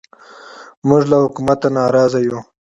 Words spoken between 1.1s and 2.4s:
له حکومته نارازه یو